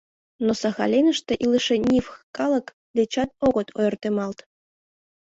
[0.45, 2.65] Но Сахалиныште илыше нивх калык
[2.97, 4.39] дечат огыт ойыртемалт.